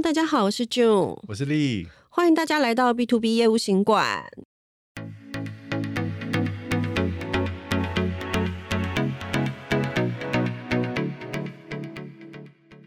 [0.00, 4.30] 大家好，我是 June，我是 Lee，欢迎大家来到 B to B 业务行馆。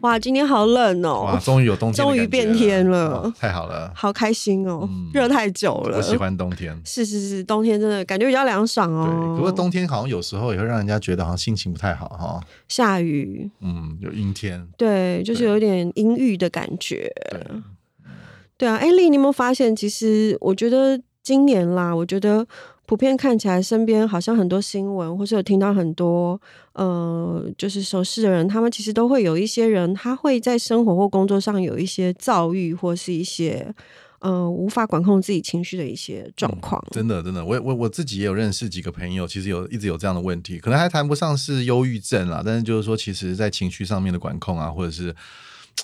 [0.02, 1.22] 哇，今天好冷哦！
[1.26, 4.80] 哇，终于有冬天， 终于变天了，太好了，好开心哦！
[4.90, 6.76] 嗯、热太久了，我喜欢冬天。
[6.84, 9.06] 是是是，冬天真的感觉比较凉爽哦。
[9.06, 12.40] 对，不过冬天好像有时候也会让人家觉得好像心情不太好哈。
[12.68, 17.08] 下雨，嗯，有阴天，对，就是有点阴郁的感觉。
[17.30, 17.40] 对，
[18.58, 19.74] 对啊，艾丽，你有没有发现？
[19.76, 22.44] 其实我觉得今年啦，我觉得。
[22.92, 26.38] 普遍看起来，身边好像很多新闻，或是有听到很多，
[26.74, 33.74] 呃，就是熟识的人，他们其实都会有一些人，他会在生活或工作上有一些躁郁，或是一些，
[34.18, 36.84] 呃，无法管控自己情绪的一些状况。
[36.88, 45.16] 嗯，真的，真的，我我我自己也有认识几个朋友，其实有一直有这样的问题，可能还谈不上是忧郁症啦，但是就是说，其实在情绪上面的管控啊，或者是。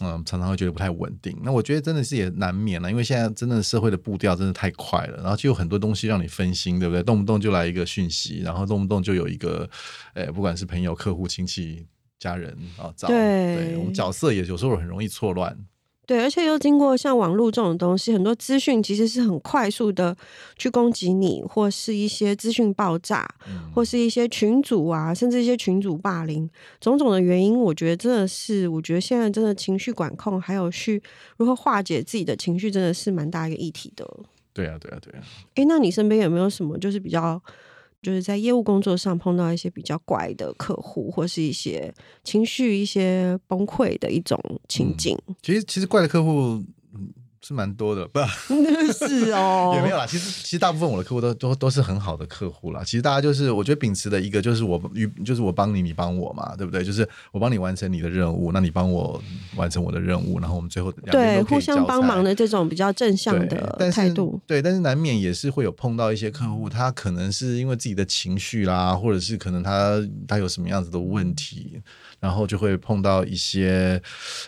[0.00, 1.36] 嗯，常常会觉得不太稳定。
[1.42, 7.02] 那我觉得真的是也难免了，因为现在真的社会的步调真的太快了，然后就有很多东西让你分心，对不对？
[7.02, 9.68] 动不动就来一个讯息，然后动不动就有一个，
[10.14, 11.86] 诶，不管是朋友、客户、亲戚、
[12.18, 15.56] 家人啊，找，对，对，我们角色也有时候很容易错乱。
[16.08, 20.16] 对，而且又经过像网络这种东西，很多资讯其实是很快速的
[20.56, 26.48] 去攻击你，或是一些资讯爆炸，嗯、或是一些群主啊，甚至一些群主霸凌，
[26.80, 31.02] 种种的原因，我觉得真的是，我觉得现在真的情绪管控，还有去
[31.36, 34.08] 如何化解自己的情绪，真的是蛮大一个议题的。
[34.54, 35.22] 对啊，对啊，对啊。
[35.56, 37.38] 哎，那你身边有没有什么就是比较？
[38.02, 45.16] 就是在业务工作上碰到一些比较怪的客户，或是一些情绪一些崩溃的一种情境。
[45.26, 46.62] 嗯、其实，其实怪的客户。
[47.40, 48.18] 是蛮多的，不
[48.92, 50.06] 是哦， 也没有啦。
[50.06, 52.82] 其实，其实大部分我的客户都都都是很好的客户啦。
[52.84, 56.82] 其实大家就是，我觉得秉持的一个就是我与就是我帮你，你帮我嘛，对不对？
[56.84, 59.20] 就是我帮你完成你的任务，那你帮我
[59.56, 64.40] 完成我的任务，然后我们最后对互相帮忙的这种比较正向的态度。
[64.46, 71.80] 对，但是难免也是会有碰到一些客户，他可能是因为自己的情绪啦，或者是可能他他有什么样子的问题。
[72.20, 74.00] 然后就会碰到一些，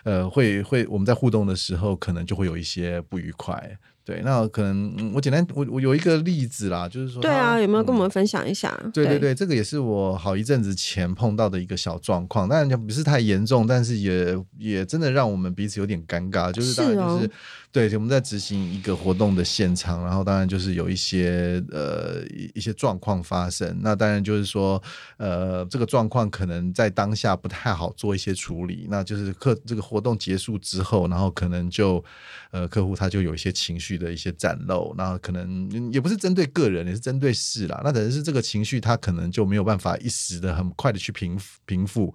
[0.04, 3.78] 呃，会会我们在互动的时候，可能就会有一些不愉快。
[4.02, 8.76] 对，那可能、嗯、我简单我我有一个例子啦，就是说，对啊，有没有跟我们分享一下？
[8.82, 17.24] 嗯、对对对，这个也是我好一阵子前碰到的一个小状况，当然就不是太严重，但是也也真的让我们彼此有点尴尬，就是当然就是。
[17.24, 17.30] 是哦
[17.72, 22.20] 对，我们在执行一个活动的现场，然后当然就是有一些呃
[22.52, 23.78] 一些状况发生。
[23.80, 24.82] 那当然就是说，
[25.18, 28.88] 呃，这个状况可能在当下不太好做一些处理。
[28.90, 32.04] 那就是客这个活动结束之后，然后可能就
[32.50, 37.80] 呃客户他就有一些情绪的一些展露，那可能也不是针对个人，也是针对事啦。
[37.84, 42.12] 那等于是这个情绪他可能就没有办法一时的很快的去平平复。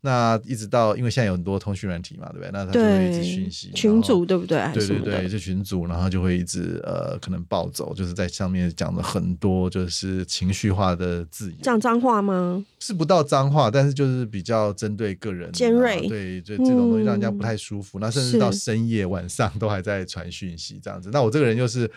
[0.00, 2.50] 那一直到，因为现在有很多通讯软体嘛，对不对？
[2.52, 4.62] 那他就会一直讯息群组，对不对？
[4.72, 12.64] 对对对，就群组，然后就会一直呃，可能暴走，就是在上面讲了很多就是情绪化的字眼，讲脏话吗？
[12.78, 17.98] 是不到脏话，但是就是比较针对个人，尖锐，对，就这种东西让人家不太舒服。
[17.98, 21.10] 嗯、那甚至到深夜晚上都还在传讯息这样子。
[21.12, 21.90] 那我这个人就是。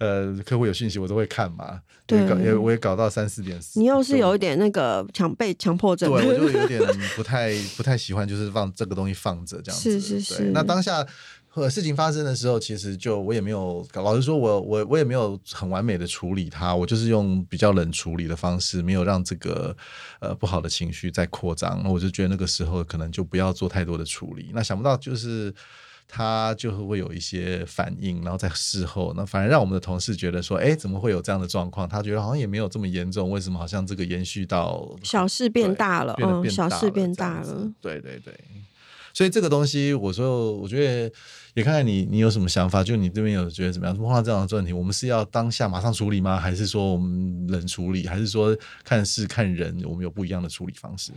[0.00, 3.60] 呃，客户有讯息我都会看嘛，对，也我也搞到三四点。
[3.74, 6.80] 你又是有一点那个强被强迫症，对，我就 有点
[7.14, 10.00] 不太不太喜欢，就是放这个东西放着这样子。
[10.00, 10.50] 是是是。
[10.54, 11.06] 那当下
[11.48, 19.76] 和事情发生的时候，其实就我也没有，老实说我我我也没有很完美的处理它，我就是用比较冷处理的方式，没有让这个
[20.20, 21.78] 呃不好的情绪再扩张。
[21.84, 24.50] 那我就觉得那个时候可能就不要做太多的处理。
[24.54, 25.54] 那想不到就是。
[26.10, 31.88] 他就会有一些反应，然后在事后，那反而让我们的同事觉得说，哎，怎么会有这样的状况？
[31.88, 36.14] 他觉得好像也没有这么严重，为什么好像这个延续到小事变大了？
[36.20, 37.72] 嗯，小事变大了。
[37.80, 38.34] 对对对，
[39.14, 41.12] 所以这个东西，我说，我觉得
[41.54, 42.82] 也看看你，你有什么想法？
[42.82, 43.96] 就你这边有觉得怎么样？
[43.96, 46.36] 碰到这样的问题，我们是要当下马上处理吗？
[46.38, 48.06] 还是说我们冷处理？
[48.06, 51.12] 还是说看事看人，我们有不一样的处理方式？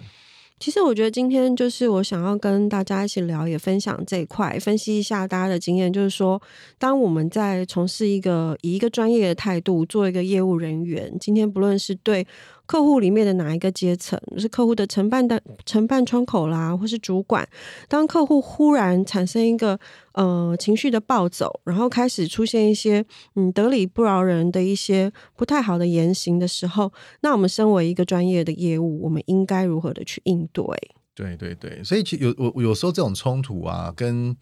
[0.63, 5.91] 其实我觉得今天就是我想要跟大家一起聊，也分享这一块，分析一下大家的经验。
[5.91, 6.41] 就是说，
[6.79, 12.25] 当我们在从事一个以一个专业的态度做一个业务人员，今天不论是对。
[12.73, 17.47] 客户里面的哪一个阶层，是客户的承办的承办窗口啦，或是主管？
[17.87, 19.79] 当客户忽然产生一个
[20.13, 23.05] 呃情绪的暴走，然后开始出现一些
[23.35, 26.91] 嗯得理不饶人的一些不太好的言行的时候，
[27.21, 30.65] 那我们身为一个专业的业务，我们应该如何的去应对？
[31.13, 34.35] 对对对，所以其有我有时候这种冲突啊，跟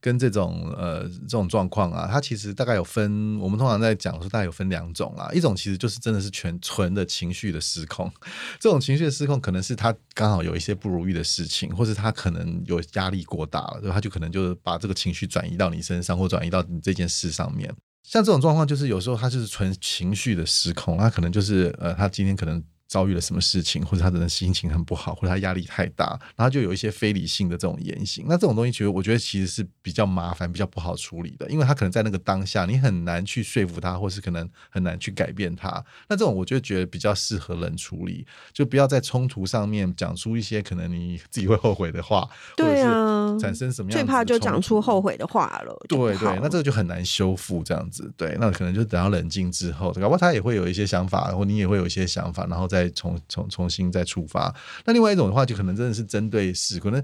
[0.00, 5.30] 跟这种呃这种状况啊，它其实大概有分，我们通常在讲说大概有分两种啦。
[5.34, 8.10] 一种其实就是真的是全纯的情绪的失控，
[8.58, 17.70] 这种情绪的失控可能是他刚好有一些不如意的事情，或是他可能有压力过大了，他就可能就是把这个情绪转移到你身上，或转移到你这件事上面。
[18.02, 22.62] 像这种状况，就是有时候他就是纯情绪的失控，他可能就是呃，他今天可能。
[22.90, 28.26] 遭遇了什么事情，或者他的心情很不好，或者他压力太大，然后就有一些非理性的这种言行。
[28.28, 35.68] 那这种东西，其实我觉得其实是比较麻烦、比较不好处理的，因为他可能在那个当下，你很难去说服他，或是可能很难去改变他。
[36.08, 45.80] 那这种我就觉得比较适合冷处理，就不要在冲突上面讲出一些可能你自己会后悔的话，对啊，产生什么样最怕就讲出后悔的话了。
[45.88, 48.12] 对对，那这个就很难修复这样子。
[48.16, 52.79] 对，那可能就等到冷静之后，搞不好他也会有一些想法，然后你也会有一些想法，然后再。
[52.80, 54.54] 再重重重新再出发，
[54.84, 57.02] 那另外一种的话，就可能真的是针对事，可能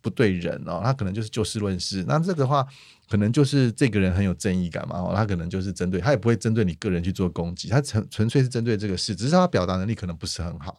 [0.00, 2.04] 不对人哦，他可能就是就事论事。
[2.08, 2.66] 那这个话，
[3.10, 10.76] 可能就是这个人很有正义感嘛，哦，他可能就是针对，他也不会针对你个人去做攻击，他纯纯粹是针对这个事，只是他表达能力可能不是很好。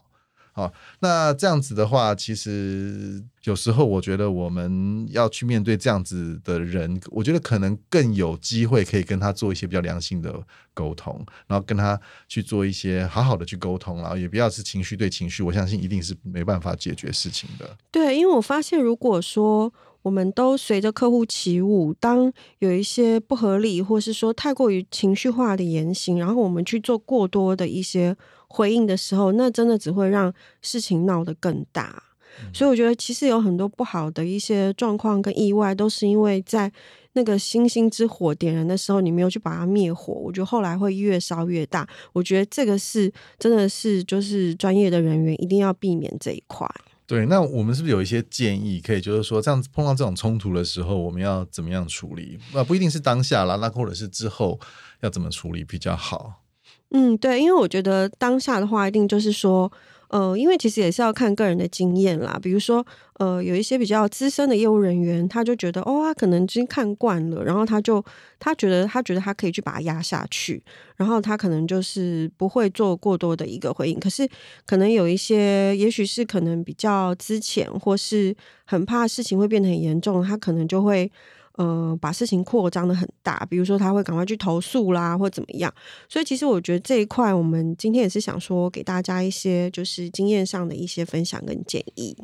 [0.59, 10.37] 好，那这样子的话，其实有时候我觉得我们要去面对这样子的人，我觉得可能更有机会可以跟他做一些比较良性的
[10.73, 11.97] 沟通，然后跟他
[12.27, 17.77] 去做一些好好的去沟通，然后也不要是情绪对情绪，我相信一定是没办法解决事情的。
[17.89, 28.17] 对，因为我发现，如果说我们都随着客户起舞，当有一些不合理，或是说太过于情绪化的言行，然后我们去做过多的一些。
[28.49, 32.03] 回应的时候，那真的只会让事情闹得更大。
[32.41, 32.53] 嗯。
[32.53, 36.71] 所以我觉得，其实有很多不好的一些状况跟意外，都是因为在
[37.13, 40.13] 那个星星之火点燃的时候，你没有去把它灭火。
[40.13, 41.87] 我觉得后来会越烧越大。
[42.13, 46.69] 我觉得这个是真的是就是专业的人员一定要避免这一块。
[47.07, 52.37] 对，那我们是不是有一些建议，可以就是说，这样子碰到这种冲突的时候，我们要怎么样处理？
[52.53, 54.59] 那不一定是当下啦，那或者是之后
[55.01, 56.43] 要怎么处理比较好？
[56.91, 59.71] 嗯，对，因为我觉得当下的话，一定就是说，
[60.07, 62.39] 呃，因为其实也是要看个人的经验啦。
[62.41, 62.83] 比如说，
[63.19, 68.03] 呃，有一些比较资深的业务人员，他就觉得，哦，他可能已经看惯了，然后他就
[68.39, 70.63] 他觉得他觉得他可以去把它压下去，
[70.95, 73.99] 然后他可能就是不会做过多的一个回应。
[73.99, 74.27] 可是，
[74.65, 78.35] 可能有一些，也许是可能比较之前，或是
[78.65, 81.11] 很怕事情会变得很严重，他可能就会。
[81.59, 85.73] 呃，把事情扩张的很大，比如说他会赶快去投诉啦，或怎么样。
[86.07, 92.15] 所以其实我觉得这一块，我们今天也是想说，给大家一些就是经验上的一些分享跟建议。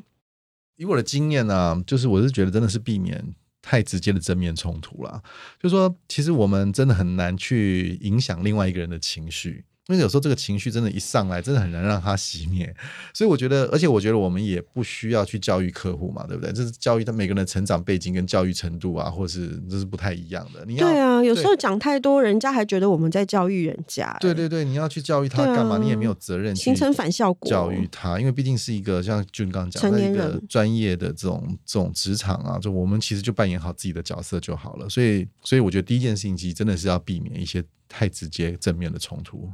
[0.77, 5.21] 以我的经验呢、就是我是觉得真的是避免太直接的正面冲突啦。
[5.61, 9.65] 就是说，其实我们真的很难去影响另外一个人的情绪。
[9.87, 12.75] 因为有时候这个情绪真的，一上来真的很难让它熄灭，
[13.13, 16.51] 所以我觉得，而且我觉得我们也不需要去教育客户嘛，对不对？
[16.51, 20.65] 这是教育他每个人的成长背景跟教育程度啊，或是这是不太一样的。
[20.65, 24.17] 你要对啊，有时候讲太多，人家还觉得我们在教育人家、欸。
[24.19, 25.75] 对对对，你要去教育他干嘛？
[25.75, 34.89] 啊、你也没有责任形成反效果教育他，因为毕竟是一个像俊刚讲的一个专业的这种这种职场啊，就我们其实就扮演好自己的角色就好了。
[34.89, 39.47] 所以，所以我觉得第一件事情其实真的是要避免一些太直接正面的冲突。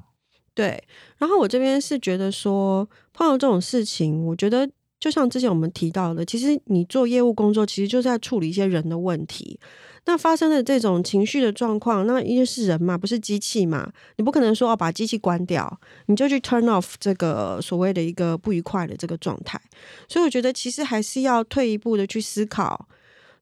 [0.53, 0.83] 对，
[1.17, 4.69] 然后我这边是觉得说，碰到这种事情，我觉得
[4.99, 9.59] 就像之前我们提到的，其实你做业务工作，其实就是在处理一些人的问题。
[10.05, 19.61] 那发生的这种情绪的状况，那因为是人嘛，不是机器嘛，你不可能说哦，把机器关掉，你就去 turn off 这个所谓的一个不愉快的这个状态。
[20.09, 22.87] 所以我觉得其实还是要退一步的去思考。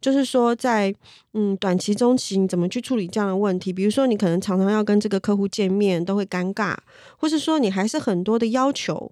[0.01, 0.93] 就是说在，
[1.33, 3.73] 嗯短期、中期，你怎么去处理这样的问题？
[3.73, 6.73] 比如说，你可能常常要跟这个客户见面，都会尴尬；
[7.17, 9.11] 或是说，你还是很多的要求，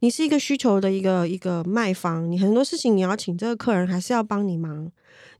[0.00, 4.90] 你是一个需求的一个一个卖方，你很多事情你要请这个客人，还是要帮你忙？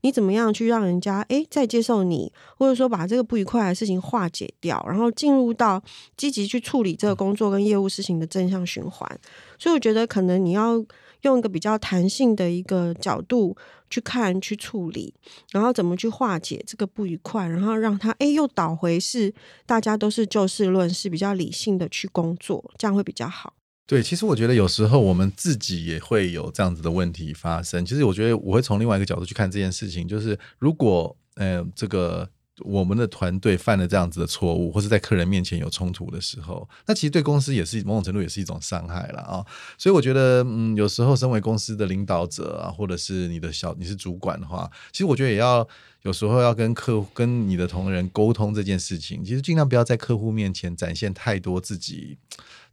[0.01, 5.81] 你怎么样去让人家诶再接受你，或者说把这个不愉快的事情化解掉，然后进入到
[6.15, 9.09] 积极去处理这个工作跟业务事情的正向循环？
[9.57, 10.85] 所以，我觉得可能你要。
[11.23, 13.55] 用一个比较弹性的一个角度
[13.93, 15.13] 去看、去处理，
[15.51, 19.31] 然后怎么去化解这个不愉快，然后让他哎又倒回是
[19.67, 23.53] 大家都是就事论事，比较理性的去工作，这样会比较好。
[23.85, 27.85] 对，其实我觉得有时候我们自己也会有这样子的问题发生。
[27.85, 32.27] 其实我觉得我会从另外一个角度去看这件事情，就是如果嗯这个。
[32.59, 39.43] 我们的团队犯了这样子的错误，或是在客人面前有冲突的时候，那其实对公司也是某种程度也是一种伤害了啊。
[39.77, 45.67] 所以我觉得，嗯，有时候身为公司的领导者啊，或者是你的小你是主管的话，其实我觉得也要
[46.03, 52.17] 有时候要跟客户、跟你的同仁沟通这件事情，其实尽量不要在客户面前展现太多自己，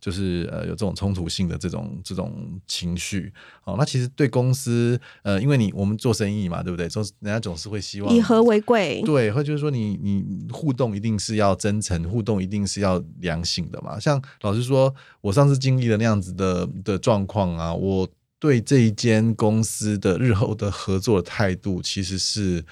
[0.00, 3.32] 就是呃有这种冲突性的这种这种情绪。
[3.62, 6.88] 哦，那其实对公司，呃，因为你我们做生意嘛，对不对？
[6.88, 14.00] 总人家总是会希望以和为贵，对，或就是说你你互动一定是要真诚，互动一定是要良性的嘛。
[14.00, 18.08] 像老实说，我上次经历了那样子的的状况啊，我
[18.40, 22.64] 对这一间公司的日后的合作的态度其实是。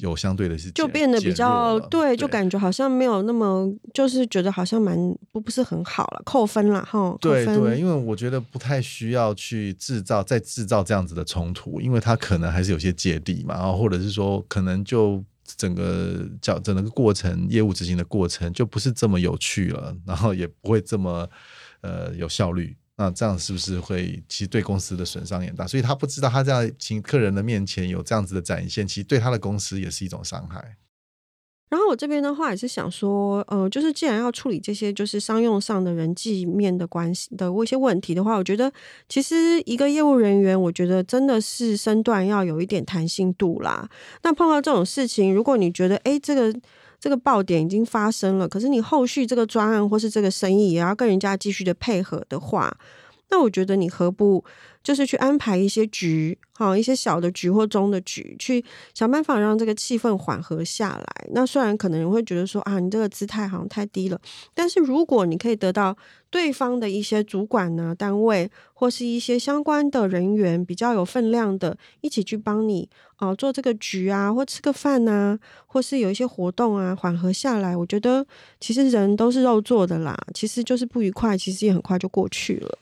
[0.00, 4.96] 有相对的是，就变得比较对，对，就感觉好像没有那么，就是觉得好像蛮
[5.32, 7.16] 不不是很好了，扣分了哈。
[7.20, 15.22] 对对，因为我觉得不太需要去制造再制造这样子的冲突，因为他可能还是有些芥蒂嘛，然后或者是说可能就
[15.56, 21.28] 整个叫整个过程业务执行的过程就不是这么有趣了，然后也不会这么
[21.80, 22.76] 呃有效率。
[22.98, 25.66] 那这样是不是会其实对公司的损伤也大？
[25.66, 30.76] 所以他不知道他在请客人的面前有这样子的展现，其实对他的公司也是一种伤害。
[31.68, 38.72] 然后我这边的话也是想说，呃，就是既然要处理这些就是商用上的人际面的关系的一些问题的话，我觉得
[39.08, 43.90] 其实一个业务人员，我觉得真的是身段要有一点弹性度啦。
[44.22, 46.58] 那碰到这种事情，如果你觉得哎这个。
[47.06, 52.76] 这个爆点已经发生了，可是你后续这个专案或是这个生意也要跟人家继续的配合的话，
[53.28, 54.44] 那我觉得你何不
[54.82, 58.64] 就是去安排一些局，好一些小的局或中的局，去
[58.94, 61.26] 想办法让这个气氛缓和下来。
[61.32, 64.20] 那虽然可能人会觉得说啊，你这个姿态好像太低了，
[64.54, 65.96] 但是如果你可以得到
[66.30, 78.24] 对方的一些主管呢、单位或是一些相关的人员比较有分量的，一起去帮你啊、做这个局啊，或吃个饭呐、啊，或是有一些活动啊，缓和下来，我觉得
[78.60, 82.78] 其实人都是肉做的啦，其实就是不愉快，其实也很快就过去了。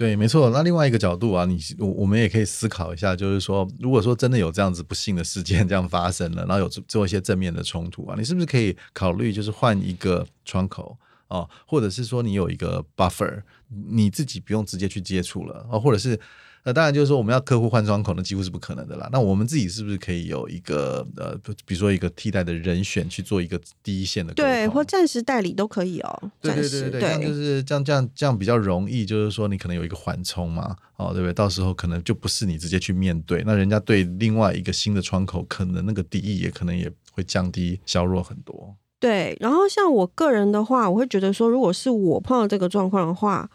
[0.00, 0.48] 对，没错。
[0.48, 10.96] 那另外一个角度啊，你我我们也可以思考一下，就是说，如果说真的有这样子不幸的事件 这样发生了，然后有做一些正面的冲突啊，你是不是可以考虑就是换一个窗口
[11.28, 13.42] 啊，或者是说你有一个 buffer，
[13.90, 16.18] 你自己不用直接去接触了啊，或者是。
[16.62, 19.08] 那当然就是说，我们要客户换窗口，那几乎是不可能的啦。
[19.10, 24.34] 那我们自己是不是可以有一个呃，比如说一个替代的人选去做一个第一线的？
[24.34, 26.30] 对，或暂时代理都可以哦。
[26.42, 31.32] 对对对对，这样就是这样这样这样比较容易，就是说你可能有一个缓冲嘛，哦，对不对？
[31.32, 38.76] 到时候可能就不是你直接去面对，那人家对另外一个新的窗口，可能那个敌意也可能也会降低削弱很多。
[38.98, 43.50] 对，然后像我个人的话，我会觉得说，如果是我碰到这个状况的话。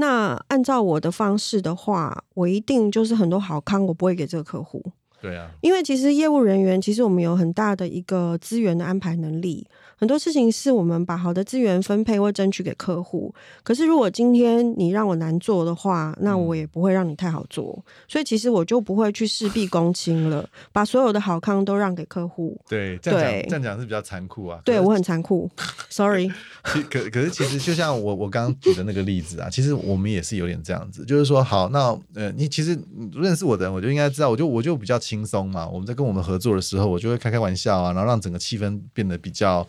[0.00, 4.80] 那按照我的方式的话，我一定就是很多好康，我不会给这个客户。
[5.20, 9.66] 对啊，因为其实业务人员，其实我们有很大的一个资源的安排能力。
[9.98, 17.74] 很多事情是我们把好的资源分配或争取给客户，可是如果今天你让我难做的话，那我也不会让你太好做。
[17.76, 22.56] 嗯、所以其实我就不会去事必躬亲了，把所有的好康都让给客户。
[22.68, 24.60] 对，这样讲这样讲是比较残酷啊。
[24.64, 25.50] 对我很残酷，
[25.90, 26.30] sorry。
[26.88, 32.78] 可可是其实就像我我刚刚举的那个例子啊，其实我们也是有点这样子，就是说好，那呃你其实
[33.14, 35.66] 认识我的人，我就应该知道，我就我就比较轻松嘛。
[35.66, 39.66] 我们在跟我们合作的时候，我就会开开玩笑啊，然后让整个气氛变得比较。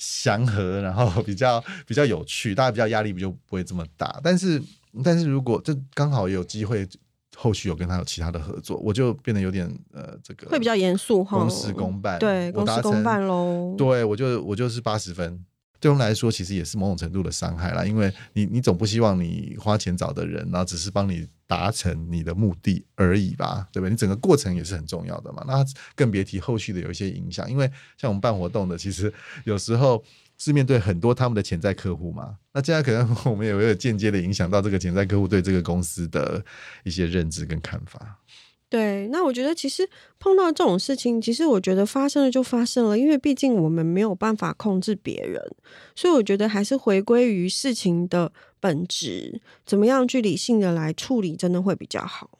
[0.00, 4.18] 祥和，然后 比较比较有趣，大家比较压力比较不会这么大。
[4.24, 4.60] 但是，
[5.04, 6.88] 但是如果这刚好有机会，
[7.36, 13.74] 后续有跟他有其他的合作，我就变得有点呃，这个会比较严肃，公事公办，对，公事公办喽。
[13.76, 15.44] 对，我就我就是八十分。
[15.78, 23.90] 对我们来说，其实也是某种程度的伤害啦，因为你你总不希望你花钱找的人，然后只是帮你达成你的目的而已吧，对不对？
[23.90, 25.42] 你整个过程也是很重要的嘛。
[25.48, 25.64] 那
[25.96, 30.00] 更别提后续的有一些影响，因为像我们办活动的，其实有时候
[30.38, 32.36] 是面对很多他们的潜在客户嘛。
[32.52, 36.40] 那这样可能我们也会间接的影响到这个潜在客户对这个公司的
[36.84, 38.16] 一些认知跟看法。
[38.70, 39.86] 对，那我觉得其实
[40.20, 45.42] 碰到这种事情，其实我觉得发生了就发生了，因为毕竟我们没有办法控制别人，
[45.96, 52.30] 所以我觉得还是回归于事情的本质，怎么样去理性的来处理，真的会比较好。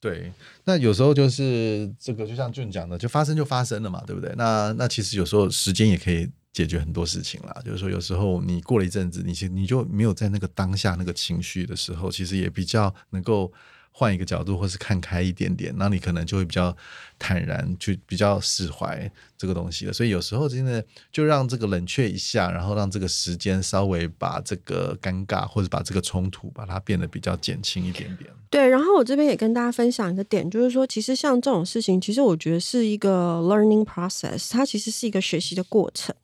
[0.00, 0.32] 对，
[0.64, 4.34] 那有时候就是这个，就像俊讲的，就发生就发生了嘛，对不对？
[4.36, 7.62] 那那其实有时候时间也可以解决很多事情啦。
[7.64, 13.52] 就是说，有时候你过了一阵子，你你就没有在那个当下那个情绪的时候，其实也比较能够。
[13.98, 16.76] 换一个角度，或是看开一点点，那你可能就会比较
[17.18, 19.92] 坦然，去比较释怀这个东西了。
[19.92, 28.30] 所以有时候真的就让这个冷却一下，然后让这个时间稍微把这个尴尬或者把这个冲突把它变得比较减轻一点点。
[28.50, 36.14] 对，然后我这边也跟大家分享一个点，就是说，其实像这种事情，其实我觉得是一个 learning process，它其实是一个学习的过程。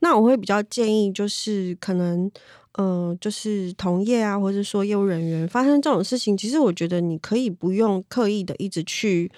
[0.00, 2.30] 那我会比较建议，就是可能。
[2.78, 9.30] 嗯、就是同业啊，或者说业务人员发生这种事情，其实我觉得你可以不用刻意的一直去，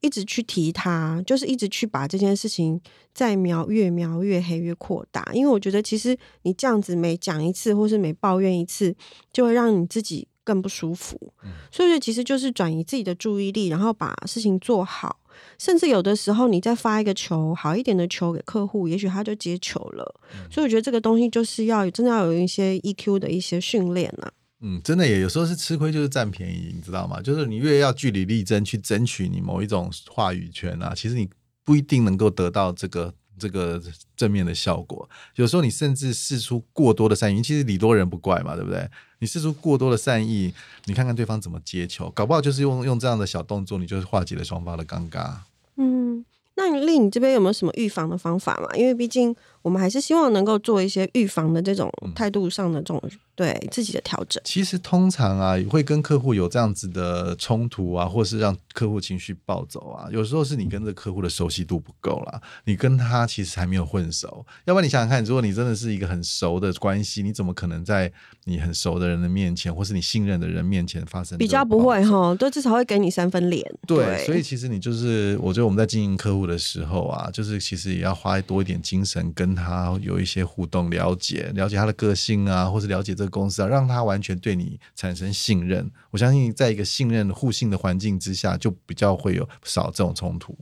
[0.00, 2.80] 一直去提它，就是一直去把这件事情
[3.12, 5.28] 再描越描越黑越扩大。
[5.32, 8.94] 因为我觉得其实你这样子每讲一次，或是每抱怨一次，
[9.32, 11.32] 就会让你自己更不舒服。
[11.42, 15.20] 嗯、所以其实就是转移自己的注意力，然后把事情做好。
[15.58, 20.20] 甚至有的时候，你再发一个球好一点的球给客户，也许他就接球了。
[20.32, 24.32] 嗯、所以我觉得这个东西就是要真的要有一些 EQ 的一些训练啊。
[24.60, 27.22] 嗯，真的也有时候是吃亏就是占便宜，你知道吗？
[27.22, 31.28] 就是你越要据理力争去争取你某一种话语权啊，其实你
[31.64, 33.80] 不一定能够得到这个这个
[34.16, 35.08] 正面的效果。
[35.36, 38.90] 有时候你甚至试出过多的善意，其实礼多人不怪嘛，对不对？
[39.20, 40.52] 你试出过多的善意，
[40.86, 45.36] 你看看对方怎么接球，搞不好就是用用这样的小动作，你就是化解了双方的尴尬。
[45.76, 46.24] 嗯，
[46.58, 48.68] 那你丽，你这边有没有什么预防的方法嘛？
[48.76, 53.00] 因为毕竟我们还是希望能够做一些预防的这种态度上的这种。
[53.04, 64.44] 嗯对自己的调整，其实通常啊，会跟客户有这样子的冲突啊，或是让客户情绪暴走啊，有时候是你跟这客户的熟悉度不够啦，你跟他其实还没有混熟。
[64.64, 68.12] 要不然你想想看，如果你真的是一个很熟的关系，你怎么可能在
[68.46, 71.38] 你很熟的人的面前，或是你信任的人面前发生？
[71.38, 73.64] 比较不会哈，都至少会给你三分脸。
[73.86, 83.28] 对，对所以其实你就是，我觉得我们在经营客户的时候啊，就是其实也要花多一点精神跟他有一些互动，了解了解他的个性啊，或是了解这个。
[83.28, 85.88] 公司啊，让他完全对你产生信任。
[86.10, 90.56] 我相信，在一个信任、互信的环境之下，就比较会有少这种冲突。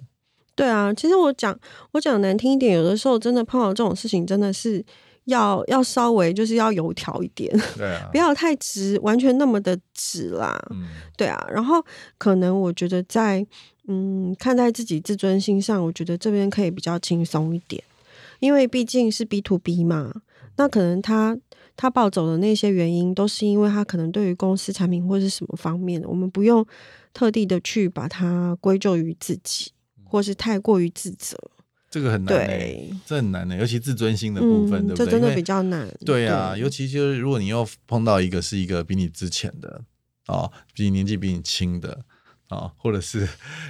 [0.57, 1.57] 对啊，其实我讲
[1.93, 4.85] 我讲难听一点，有的时候真的碰到这种事情，真的是
[5.26, 10.61] 要要稍微就是要油条一点，对啊， 不要太直，完全那么的直啦。
[10.71, 11.47] 嗯，对啊。
[11.49, 11.85] 然后
[12.18, 13.47] 可能我觉得在
[13.87, 17.83] 嗯看待自己自尊心上，我觉得这边可以比较轻松一点，
[18.40, 20.12] 因为毕竟是 B to B 嘛，
[20.56, 21.38] 那可能他。
[21.78, 26.66] 他暴走的那些原因，都是因为他可能对于公司产品或是什么方面的，我们不用
[27.12, 29.71] 特地的去把它归咎于自己，
[30.02, 31.37] 或是太过于自责。
[31.97, 35.07] 这个很难、欸，对，这很难的、欸，尤其自尊心的部分，嗯、对不对？
[35.07, 35.88] 这真的比较难。
[36.05, 39.81] 对啊，对，尤其就是如果你又碰到一个是一个比你之前的
[40.26, 42.05] 哦，比你年纪比你轻的
[42.49, 43.26] 啊、哦，或者是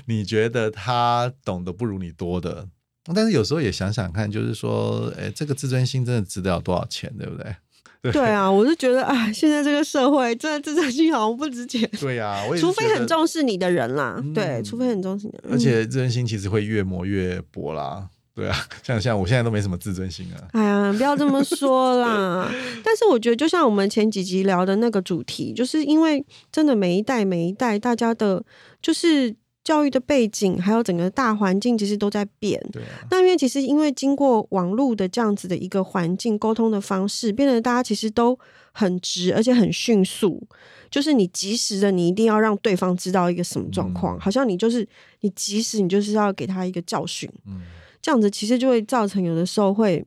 [0.07, 2.67] 你觉得他懂得不如你多的，
[3.15, 7.55] 但是有时候也想想看，就是说，哎，这个自尊心真的值得了多少钱，对不对？
[8.13, 11.89] 对啊，我是觉得啊，现在这个社会真的自尊心好像不值钱。
[11.99, 15.53] 对啊，除非很重视你的人啦，嗯、对，除非很重视你的人。
[15.53, 18.09] 而且自尊心其实会越磨越薄啦。
[18.37, 20.37] 对啊， 像像我现在都没什么自尊心啊。
[20.53, 22.49] 哎呀，不要这么说啦。
[22.85, 28.45] 但是我觉得，就像我们前几集聊的那个主题，就是因为真的每一代每一代大家的，
[28.81, 29.35] 就是。
[29.67, 32.65] 教育的背景，还有整个大环境，其实都在变。
[32.71, 33.03] 对啊。
[33.11, 38.39] 那因为其实因为经过网络的这样子的一个环境，沟通的方式变得大家其实都
[38.71, 40.41] 很直，而且很迅速。
[40.89, 44.89] 就是你及时的，你一定要让对方知道一个什么状况，嗯、好像你就是
[45.23, 47.29] 你及时，你就是要给他一个教训。
[47.49, 47.63] 嗯。
[48.01, 50.05] 这样子其实就会造成有的时候会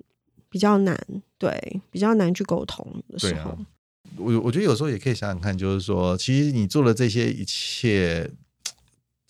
[0.49, 0.97] 比较难，
[1.37, 3.57] 对，比较难去沟通的时候。
[4.17, 8.31] 我我觉得有时候也可以想想看，就是说，其实你做了这些一切。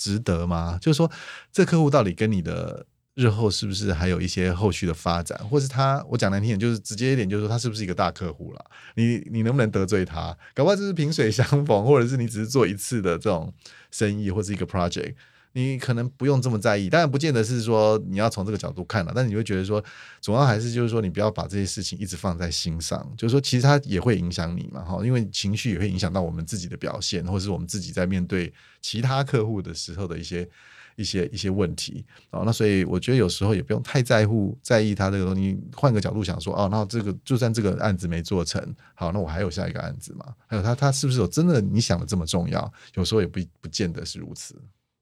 [0.01, 0.79] 值得吗？
[0.81, 1.11] 就是说，
[1.51, 8.65] 这客户到底跟你的日后是不是还有一些后续的发展，或是他，我讲难听点，就是直接一点，就是说他是不是一个大客户了？
[8.95, 10.33] 你你能不能得罪他？
[10.53, 13.53] 搞不好就是萍水相逢，或者是你只是做一次的这种
[13.91, 15.15] 生意，或是一个 project。
[15.53, 19.83] 你可能不用这么在意，当然不见得是说你要从这个角度看了，但你会觉得说，
[20.21, 30.47] 总要还是就是说，你不要把这些事情一直放在心上，就是说，其实它也会影响你嘛，哈，因为情绪也会影响到我们自己的表现，或是我们自己在面对其他客户的时候的一些
[30.95, 38.61] 一些一些问题，哦，那所以我觉得有时候也不用太在乎在意他这个东西，换个角度想说，哦，那这个就算这个案子没做成，
[38.93, 42.71] 好，那我还有下一个案子嘛，还有他他是不是有真的你想的这么重要？
[42.93, 44.55] 有时候也不不见得是如此。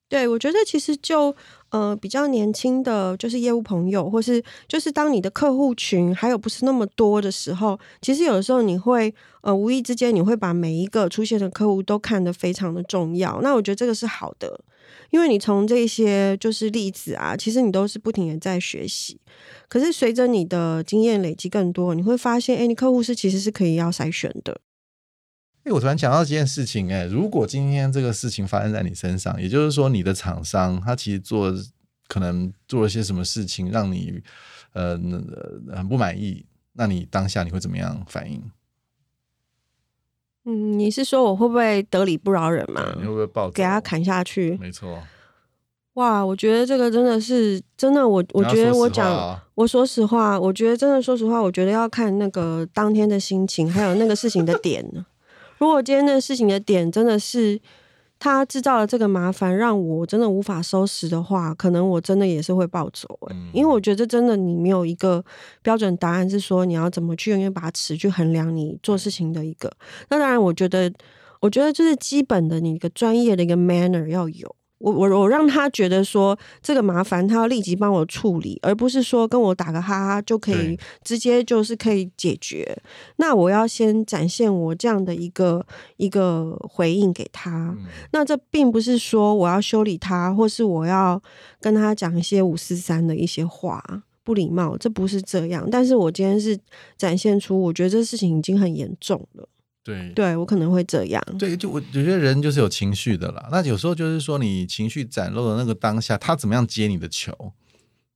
[0.10, 1.36] 对，我觉得其实就
[1.70, 13.42] 呃比较年轻的就是业务朋友，或是就是当你的客户群还有不是那么多的时候，其实有的时候你会呃无意之间你会把每一个出现的客户都看得非常的重要。
[13.42, 14.58] 那我觉得这个是好的，
[15.10, 19.20] 因为你从这些就是例子啊，其实你都是不停的在学习。
[19.68, 24.62] 可是随着你的经验累积更多，你会发现，哎，你客户是其实是可以要筛选的。
[25.68, 31.54] 哎，我突然想到一件事情，哎，如果今天这个事情发生在你身上，也就是说，你的厂商他其实做
[32.08, 34.22] 可能做了些什么事情，让你
[34.72, 34.98] 呃
[35.76, 38.42] 很不满意，那你当下你会怎么样反应？
[40.46, 42.94] 嗯，你是说我会不会得理不饶人嘛？
[42.96, 44.58] 你会不会报给他砍下去？
[44.62, 45.04] 没错。
[45.96, 54.86] 哇，我觉得这个真的是真的，我我觉得我讲，啊、我说实话，我觉得真的说实话，我觉得要看那个当天的心情，还有那个事情的点。
[55.58, 57.60] 如果今天的事情的点真的是，
[58.20, 63.36] 他制造了这个麻烦，让我真的无法收拾的话，可能我真的也是会暴走、欸。
[63.36, 65.24] 嗯、因为我觉得真的你没有一个
[65.62, 69.72] 标准答案，是说你要怎么去用一把尺去衡量你做事情的一个。
[70.10, 70.92] 那当然，我觉得，
[71.40, 74.56] 我觉得就是基本的你一个专业的一个 manner 要有。
[74.80, 82.78] 我我我让他觉得说这个麻烦他要立即帮我处理，而不是说跟我打个哈哈就可以直接就是可以解决。
[83.16, 85.66] 那我要先展现我这样的一个
[85.98, 87.50] 一个回应给他。
[87.50, 91.22] 嗯、那这并不是说我要修理他，或是我要
[91.60, 93.84] 跟他讲一些五四三的一些话，
[94.24, 95.68] 不礼貌，这不是这样。
[95.72, 96.58] 但是我今天是
[96.98, 99.48] 展现出我觉得这事情已经很严重了。
[99.88, 101.24] 对，对我可能会这样。
[101.40, 103.48] 对，就我觉得人就是有情绪的啦。
[103.50, 107.32] 那有时候就是说，你情绪展露的那个当下，他怎么样接你的球，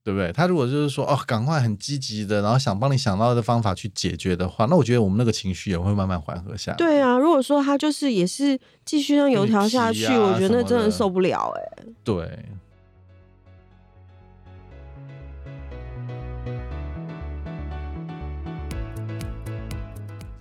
[0.03, 0.33] 对不对？
[0.33, 6.77] 他如果就是说，哦，赶快很积极的，然后想帮你想到的方法去解决的话，那我觉得我们那个情绪也会慢慢缓和下来。
[6.77, 11.93] 对啊，如果说他就是也是继续让油条下去，啊、我觉得那真的受不了哎、欸。
[12.03, 12.45] 对。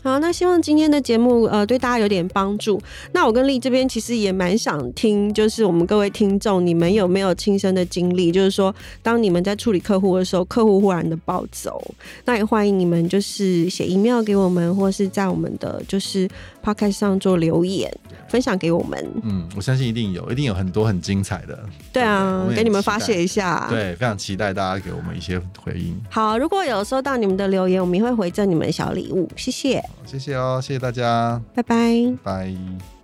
[0.03, 2.81] 好，那希望今天的节目呃对大家有点帮助。
[3.13, 8.33] 那我跟丽这边其实也蛮想听，就是我们各位听众，你们有没有亲身的经历？
[8.33, 11.83] 就是说，当你们在处理客户的时候，客户忽然的暴走，
[12.25, 16.29] 那也欢迎你们就是写 email 给我们，或是在我们的就是
[16.65, 17.93] podcast 上做留言，
[18.29, 19.07] 分享给我们。
[19.23, 21.59] 嗯，我相信一定有，一定有很多很精彩的。
[21.93, 23.67] 对啊，给你们发泄一下。
[23.69, 25.95] 对，非常期待大家给我们一些回应。
[26.09, 29.29] 好，如果有收到你们的留言，我们也会回赠你们小礼物。
[29.37, 29.83] 谢谢。
[30.05, 33.00] 谢谢哦，谢谢大家，拜拜，拜。